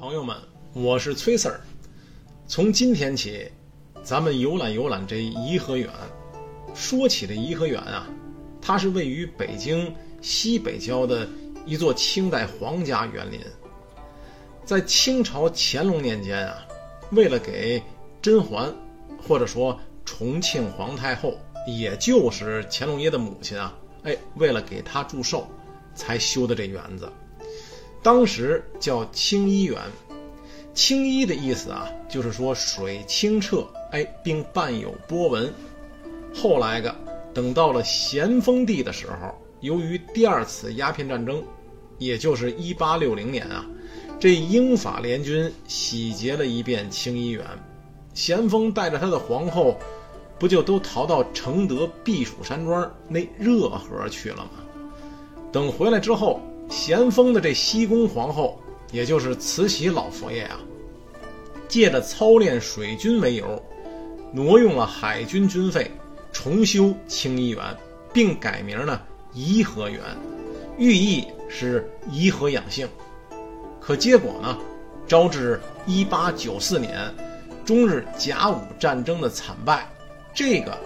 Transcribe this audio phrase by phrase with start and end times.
[0.00, 0.36] 朋友们，
[0.74, 1.58] 我是崔 Sir。
[2.46, 3.50] 从今天起，
[4.04, 5.90] 咱们游览游览这颐和园。
[6.72, 8.06] 说起这颐和园啊，
[8.62, 9.92] 它是位于北京
[10.22, 11.28] 西北郊的
[11.66, 13.40] 一座清代皇家园林。
[14.64, 16.64] 在清朝乾隆年间啊，
[17.10, 17.82] 为了给
[18.22, 18.72] 甄嬛，
[19.20, 25.48] 或者说重庆皇太后，也就是乾隆爷的母亲啊，哎，为了给她祝寿，
[25.92, 27.10] 才修的这园子。
[28.02, 29.80] 当时叫清漪园，
[30.72, 35.52] 清漪的意思啊，就是说水清澈，哎，并伴有波纹。
[36.34, 36.94] 后来个，
[37.34, 41.42] 等到了咸丰帝的时候，由于第二次鸦片战争，
[41.98, 43.66] 也就是一八六零年啊，
[44.20, 47.44] 这英法联军洗劫了一遍清漪园，
[48.14, 49.76] 咸丰带着他的皇后，
[50.38, 54.50] 不就都逃到承德避暑山庄那热河去了吗？
[55.50, 56.40] 等回来之后。
[56.68, 58.60] 咸丰的这西宫皇后，
[58.92, 60.60] 也就是慈禧老佛爷啊，
[61.68, 63.62] 借着操练水军为由，
[64.32, 65.90] 挪用了海军军费，
[66.32, 67.76] 重修清漪园，
[68.12, 69.00] 并改名呢
[69.32, 70.00] 颐和园，
[70.78, 72.88] 寓意是颐和养性。
[73.80, 74.58] 可结果呢，
[75.06, 77.14] 招致1894年
[77.64, 79.88] 中日甲午战争的惨败。
[80.34, 80.78] 这个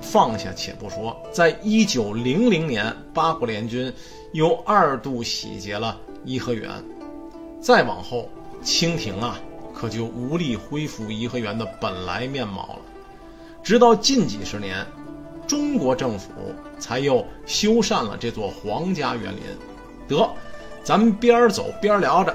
[0.00, 3.92] 放下且不说，在1900年八国联军。
[4.32, 6.70] 又二度洗劫了颐和园，
[7.60, 8.28] 再往后，
[8.62, 9.40] 清廷啊，
[9.74, 12.78] 可就无力恢复颐和园的本来面貌了。
[13.60, 14.86] 直到近几十年，
[15.48, 16.30] 中国政府
[16.78, 19.42] 才又修缮了这座皇家园林。
[20.06, 20.30] 得，
[20.84, 22.32] 咱们边走边聊着。